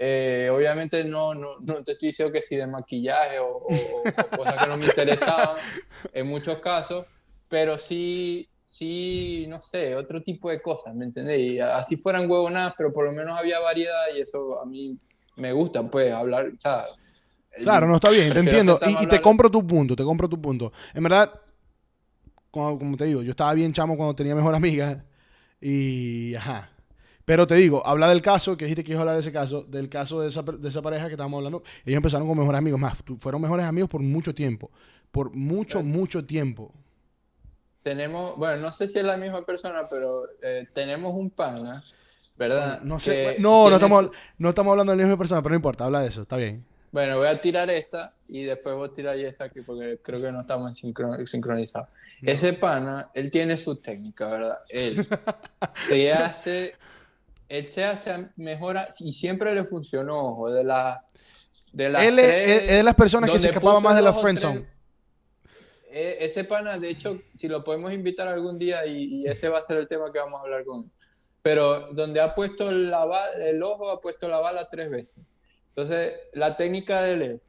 [0.02, 4.04] Eh, obviamente no, no, no, te estoy diciendo que sí de maquillaje o, o,
[4.38, 5.58] cosas que no me interesaban
[6.14, 7.06] en muchos casos,
[7.50, 11.40] pero sí, sí, no sé, otro tipo de cosas, ¿me entendés?
[11.40, 14.98] Y así fueran huevonadas, pero por lo menos había variedad y eso a mí
[15.36, 16.86] me gusta, pues, hablar, o sea,
[17.62, 18.80] Claro, no está bien, te entiendo.
[19.02, 20.72] Y, te compro tu punto, te compro tu punto.
[20.94, 21.32] En verdad,
[22.52, 25.04] como, te digo, yo estaba bien chamo cuando tenía mejor amiga.
[25.62, 26.70] Y, ajá.
[27.26, 29.64] Pero te digo, habla del caso, que dijiste que ibas a hablar de ese caso,
[29.64, 31.62] del caso de esa, de esa pareja que estábamos hablando.
[31.86, 34.72] Ellos empezaron como mejores amigos, más, fueron mejores amigos por mucho tiempo.
[35.12, 36.74] Por mucho, mucho tiempo.
[37.84, 41.82] Tenemos, bueno, no sé si es la misma persona, pero eh, tenemos un pana,
[42.38, 42.82] ¿verdad?
[42.82, 45.86] No, sé, no, no estamos, no estamos hablando de la misma persona, pero no importa,
[45.86, 46.66] habla de eso, está bien.
[46.92, 50.32] Bueno, voy a tirar esta y después voy a tirar esa aquí porque creo que
[50.32, 50.78] no estamos
[51.26, 51.88] sincronizados.
[52.22, 54.60] Ese pana, él tiene su técnica, ¿verdad?
[54.70, 55.08] Él
[55.88, 56.76] se hace,
[57.48, 61.06] él se hace mejora y siempre le funcionó, ojo, de la...
[61.72, 64.66] De él es, de las personas que se escapaba más de la friendzone.
[65.92, 69.66] E, ese pana, de hecho, si lo podemos invitar algún día y, ese va a
[69.66, 70.92] ser el tema que vamos a hablar con él.
[71.42, 73.08] Pero donde ha puesto la,
[73.40, 75.24] el ojo, ha puesto la bala tres veces.
[75.70, 77.42] Entonces, la técnica de él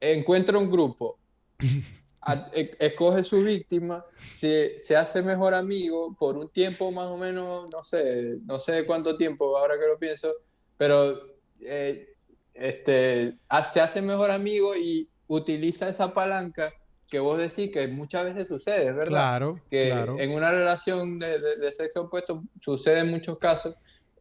[0.00, 1.18] encuentra un grupo,
[2.54, 7.70] e, escoge su víctima, se, se, hace mejor amigo por un tiempo más o menos,
[7.70, 10.32] no sé, no sé cuánto tiempo, ahora que lo pienso,
[10.76, 12.14] pero eh,
[12.54, 13.38] este,
[13.72, 16.72] se hace mejor amigo y utiliza esa palanca
[17.08, 19.08] que vos decís que muchas veces sucede, ¿verdad?
[19.08, 20.18] Claro, que claro.
[20.18, 23.74] en una relación de, de, sexo opuesto sucede en muchos casos,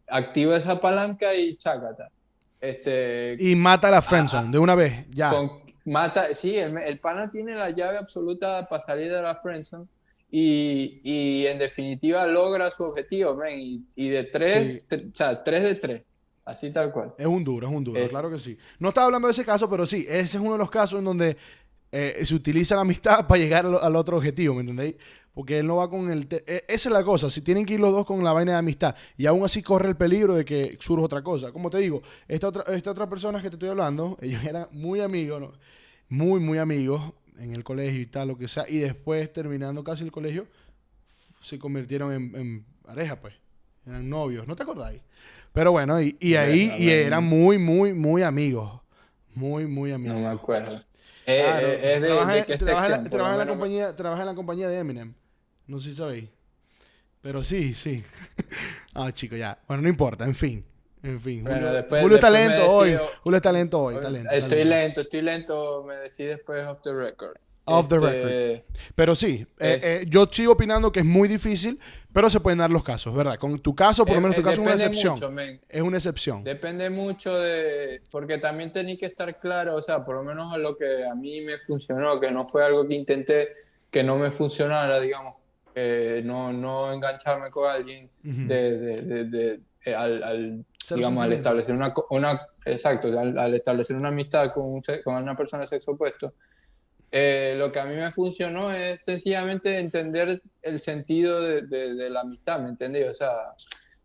[0.07, 2.09] activa esa palanca y chácata.
[2.63, 5.33] Este, y mata a la friendzone de una vez, ya.
[5.83, 9.85] mata, sí, el, pana tiene la llave absoluta para salir de la friendzone
[10.31, 15.75] y, y en definitiva logra su objetivo, y, y, de tres, o sea, tres de
[15.75, 16.01] tres.
[16.45, 17.13] Así tal cual.
[17.17, 18.57] Es un duro, es un duro, claro que sí.
[18.79, 21.05] No estaba hablando de ese caso, pero sí, ese es uno de los casos en
[21.05, 21.35] donde
[21.91, 24.95] eh, se utiliza la amistad para llegar al, otro objetivo, ¿me entendéis?
[25.33, 26.27] Porque él no va con el...
[26.29, 28.57] E, esa es la cosa, si tienen que ir los dos con la vaina de
[28.59, 31.51] amistad y aún así corre el peligro de que surja otra cosa.
[31.51, 35.01] Como te digo, esta otra, esta otra persona que te estoy hablando, ellos eran muy
[35.01, 35.53] amigos, ¿no?
[36.09, 37.01] muy, muy amigos
[37.39, 40.47] en el colegio y tal, lo que sea, y después terminando casi el colegio,
[41.41, 43.33] se convirtieron en, pareja, pues.
[43.85, 45.01] Eran novios, ¿no te acordáis?
[45.51, 48.79] Pero bueno, y, ahí y eran muy, muy, muy amigos.
[49.33, 50.15] Muy, muy amigos.
[50.15, 50.71] No me acuerdo.
[51.25, 55.13] Eh, eh, trabaja, en la compañía, trabaja en la compañía de Eminem.
[55.67, 56.29] No sé si sabéis.
[57.21, 58.03] Pero sí, sí.
[58.93, 59.57] ah, chico, ya.
[59.67, 60.63] Bueno, no importa, en fin.
[61.01, 61.45] En fin.
[61.45, 62.97] Julio, está lento hoy.
[63.21, 63.95] Julio está lento hoy.
[64.31, 65.83] estoy lento, estoy lento.
[65.83, 67.37] Me decí después off the record.
[67.65, 68.29] Off the record.
[68.29, 71.79] Este, pero sí, eh, eh, yo sigo opinando que es muy difícil,
[72.11, 73.37] pero se pueden dar los casos, ¿verdad?
[73.37, 75.17] Con tu caso, por lo menos tu caso es una excepción.
[75.69, 76.43] es una excepción.
[76.43, 78.01] Depende mucho de.
[78.11, 81.15] Porque también tenéis que estar claro, o sea, por lo menos a lo que a
[81.15, 83.53] mí me funcionó, que no fue algo que intenté
[83.89, 85.35] que no me funcionara, digamos
[86.23, 91.93] no, no engancharme con alguien de, de, de, eh, al, al digamos, al establecer una,
[92.09, 96.33] una exacto, al, establecer una amistad con, con una persona de sexo opuesto.
[97.11, 102.59] Eh, lo que a mí me funcionó es sencillamente entender el sentido de, la amistad,
[102.59, 103.03] ¿me entendí?
[103.03, 103.29] O sea,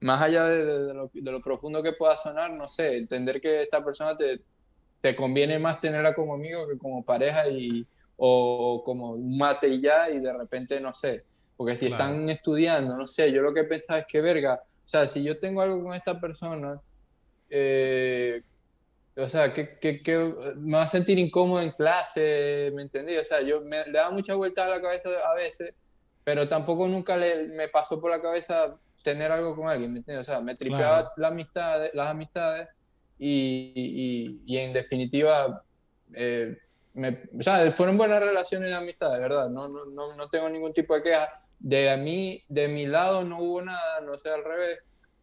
[0.00, 3.82] más allá de, lo, de, lo, profundo que pueda sonar, no sé, entender que esta
[3.82, 4.42] persona te,
[5.00, 9.80] te conviene más tenerla como amigo que como pareja y, o como un mate y
[9.80, 11.24] ya, y de repente, no sé,
[11.58, 15.08] porque si están estudiando, no sé, yo lo que pensaba es que, verga, o sea,
[15.08, 16.80] si yo tengo algo con esta persona,
[17.50, 18.40] eh,
[19.16, 23.16] o sea, que, que, que, me va a sentir incómodo en clase, ¿me entendí?
[23.16, 25.74] O sea, yo me, le daba muchas vueltas a la cabeza a veces,
[26.22, 30.28] pero tampoco nunca le, me pasó por la cabeza tener algo con alguien, ¿me entiendes?
[30.28, 32.68] O sea, me tripeaba la amistad, las amistades
[33.18, 35.64] y, y, y en definitiva,
[36.14, 36.56] eh,
[36.94, 40.48] me, o sea, fueron buenas relaciones de amistad, de verdad, no, no, no, no tengo
[40.48, 44.30] ningún tipo de queja de, a mí, de mi lado no hubo nada, no sé
[44.30, 44.78] al revés,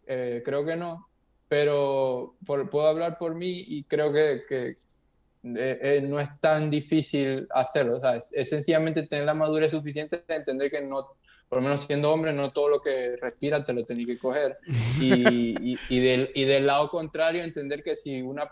[0.07, 1.07] eh, creo que no,
[1.47, 7.47] pero puedo hablar por mí y creo que, que eh, eh, no es tan difícil
[7.51, 11.07] hacerlo, o sea, es, sencillamente tener la madurez suficiente de entender que no,
[11.47, 14.57] por lo menos siendo hombre, no todo lo que respira te lo tenés que coger.
[14.99, 18.49] Y, y, del, y del lado contrario, entender que si una,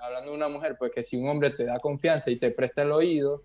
[0.00, 2.82] hablando de una mujer, pues que si un hombre te da confianza y te presta
[2.82, 3.42] el oído,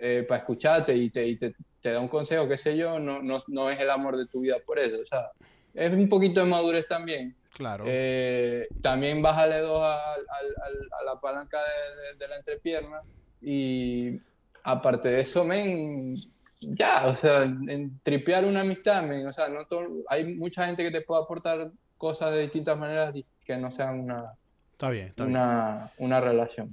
[0.00, 1.56] eh, para escucharte y, te, y te,
[1.88, 4.40] te, da un consejo, qué sé yo, no, no, no, es el amor de tu
[4.40, 4.96] vida por eso.
[4.96, 5.30] O sea,
[5.74, 7.34] es un poquito de madurez también.
[7.54, 7.84] Claro.
[7.86, 13.00] Eh, también bájale dos a, a, a, la palanca de, de, la entrepierna
[13.42, 14.20] y
[14.62, 16.14] aparte de eso, men,
[16.60, 19.66] ya, o sea, en tripear una amistad, men, o sea, no
[20.08, 23.12] hay mucha gente que te puede aportar cosas de distintas maneras
[23.44, 24.34] que no sean una,
[24.78, 25.36] Está bien, está bien.
[25.36, 26.72] una, una relación.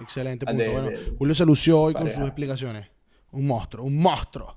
[0.00, 0.72] Excelente de- punto.
[0.72, 2.88] bueno, de- Julio se lució hoy con sus explicaciones.
[3.32, 4.56] Un monstruo, un monstruo.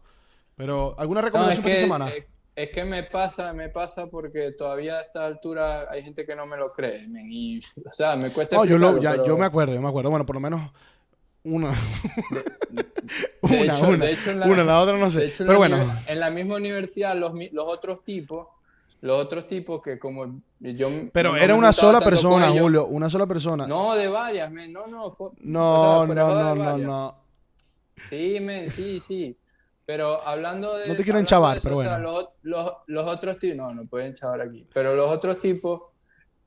[0.55, 2.09] Pero, ¿alguna No, es recomendación para que, esta semana?
[2.09, 6.36] es, es que me pasa, me pasa porque todavía a esta altura hay gente que
[6.36, 9.33] no me lo cree, y, o sea, me cuesta No, yo, lo- explicarlo, ya, pero
[9.33, 10.09] yo me acuerdo, yo me acuerdo.
[10.12, 10.62] Bueno, por lo menos
[11.43, 11.71] una.
[12.69, 12.83] de
[13.41, 14.05] una, hecho- una.
[14.05, 15.19] de hecho en la- una, la otra no sé.
[15.19, 18.47] de hecho, en Pero bueno, en la misma universidad los, los otros tipos,
[19.01, 22.49] los otros tipos que como yo pero no era una sola persona.
[22.49, 22.86] Julio.
[22.86, 23.67] Una sola persona.
[23.67, 26.77] No, No, de varias, men, no, no, fue- no, o sea, fuera no, no, no,
[26.77, 27.22] no.
[28.17, 29.38] Sí, men, sí, sí.
[29.86, 30.88] Pero hablando de.
[30.88, 31.19] No te de
[31.58, 32.12] eso, pero o sea, bueno.
[32.12, 33.58] los, los- los otros tipos.
[33.58, 34.65] No, no pueden chavar aquí.
[34.73, 35.82] Pero los otros tipos.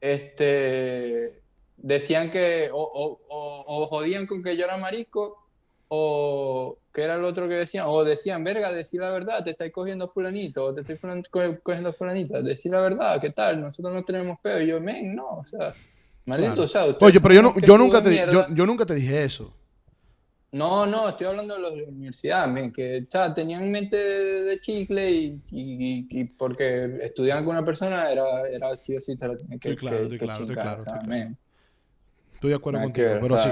[0.00, 1.40] Este.
[1.76, 2.70] Decían que.
[2.72, 5.42] O, o- o- o jodían con que yo era marico.
[5.88, 6.78] O.
[6.92, 7.84] que era el otro que decían?
[7.88, 10.64] O decían, verga, decir la verdad, te estáis cogiendo fulanito.
[10.64, 12.40] O te estoy fulan- co- cogiendo fulanita.
[12.42, 13.60] Decir la verdad, ¿qué tal?
[13.60, 14.60] Nosotros no tenemos pedo.
[14.62, 15.26] Y yo, men, no.
[15.40, 15.74] O sea.
[16.24, 16.64] Maldito, Claro.
[16.64, 17.06] o sea.
[17.06, 19.52] Oye, pero yo, no, yo, nunca te, yo, yo nunca te dije eso.
[20.52, 24.60] No, no, estoy hablando de los de la universidad, men, que tenían mente de, de
[24.60, 29.26] chicle y, y- y porque estudiaban con una persona era, era sí o sí te
[29.26, 31.34] lo tenían que, Estoy claro, estoy claro, estoy claro, estoy claro.
[32.34, 33.48] Estoy de acuerdo nada contigo, ver, pero o sí.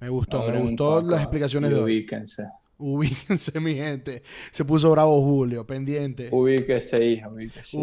[0.00, 1.82] Me gustó, me gustó las explicaciones de hoy.
[1.82, 2.44] Ubíquense,
[2.80, 4.22] Ubíquense, mi gente.
[4.52, 6.28] Se puso bravo Julio, pendiente.
[6.30, 7.76] ubíquese, hija, ubíquese.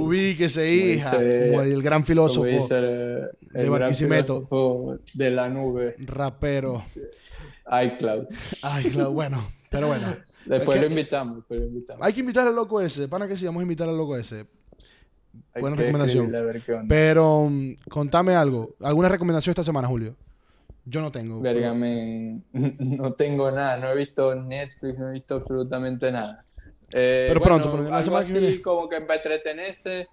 [0.74, 1.12] Hija.
[1.18, 4.36] Como el gran filósofo, el, el gran Barquisimeto.
[4.48, 6.84] filósofo de la nube, rapero.
[7.68, 8.28] iCloud.
[8.62, 9.50] Claro, bueno.
[9.70, 10.16] Pero bueno.
[10.46, 12.04] Después Es que- lo invitamos, después lo invitamos.
[12.06, 13.08] Hay que invitar al loco ese.
[13.08, 14.46] Pana que sí, vamos a invitar al loco ese.
[15.54, 16.32] Hay buena que recomendación.
[16.88, 18.76] Pero mm, contame algo.
[18.82, 20.16] ¿Alguna recomendación esta semana, Julio?
[20.86, 21.42] Yo no tengo.
[22.54, 26.40] No tengo nada, no he visto Netflix, no he visto absolutamente nada.
[26.94, 28.62] Eh, Pero pronto, pero la que así viene.
[28.62, 30.08] como que para entretenerse,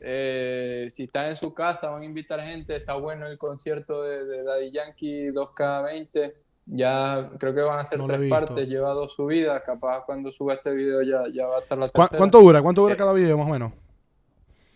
[0.00, 4.24] eh, si están en su casa, van a invitar gente, está bueno el concierto de,
[4.24, 6.32] de Daddy Yankee 2K20,
[6.66, 10.54] ya creo que van a ser No tres partes, lleva dos subidas, capaz cuando suba
[10.54, 12.62] este video ya, ya va a estar la ¿Cu- tercera, ¿Cuánto dura?
[12.62, 13.72] ¿Cuánto dura Eh, cada video, más o menos?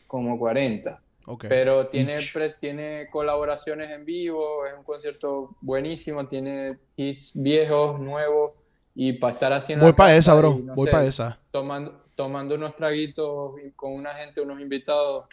[0.06, 1.00] como 40.
[1.26, 1.46] Ok.
[1.48, 8.52] Pero tiene, pre- tiene colaboraciones en vivo, es un concierto buenísimo, tiene hits viejos, nuevos,
[8.94, 10.52] y para estar haciendo Voy para esa, bro.
[10.74, 11.38] Voy para esa.
[11.50, 15.26] Tomando, tomando unos traguitos con una gente, unos invitados,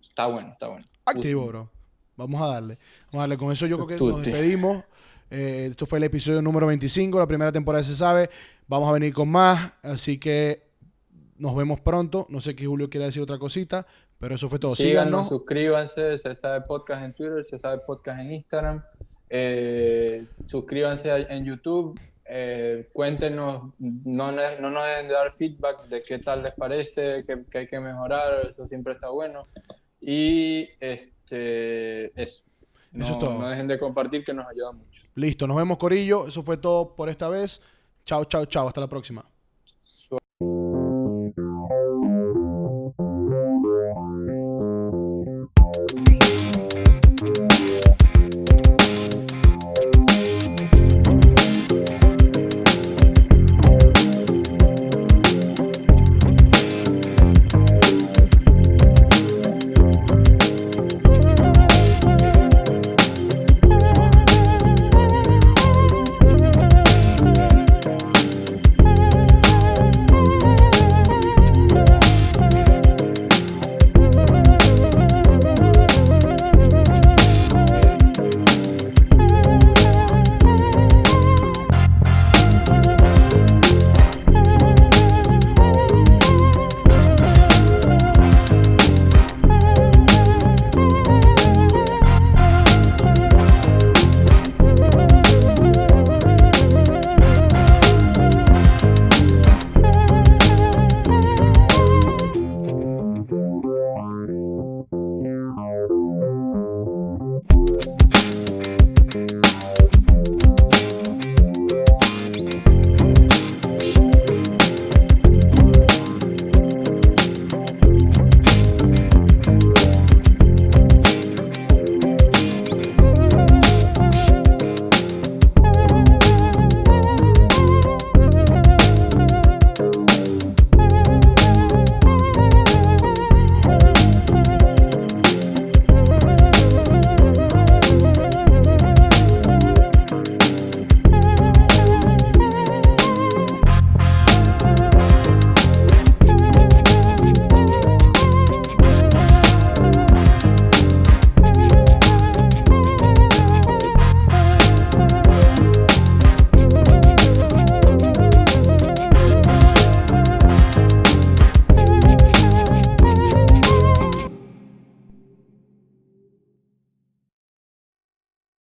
[0.00, 0.86] está bueno, está bueno.
[1.04, 1.70] Activo, bro.
[2.16, 2.74] Vamos a darle.
[3.06, 3.36] Vamos a darle.
[3.36, 4.82] Con eso yo creo que nos despedimos.
[5.30, 8.28] Eh, esto fue el episodio número 25, la primera temporada se sabe.
[8.66, 10.62] Vamos a venir con más, así que
[11.38, 12.26] nos vemos pronto.
[12.30, 13.86] No sé qué Julio quiere decir otra cosita,
[14.18, 14.74] pero eso fue todo.
[14.74, 15.28] Síganos, Síganos.
[15.28, 18.82] suscríbanse, se sabe podcast en Twitter, se sabe podcast en Instagram.
[19.28, 21.98] Eh, suscríbanse a- en YouTube.
[22.32, 27.42] eh, cuéntenos, no, no nos deben de dar feedback de qué tal les parece, qué,
[27.50, 29.42] qué hay que mejorar, eso siempre está bueno.
[30.00, 32.44] Y este, eso.
[32.92, 33.38] No, Eso es todo.
[33.38, 35.02] no dejen de compartir que nos ayuda mucho.
[35.14, 36.26] Listo, nos vemos Corillo.
[36.26, 37.62] Eso fue todo por esta vez.
[38.04, 38.66] Chao, chao, chao.
[38.66, 39.24] Hasta la próxima.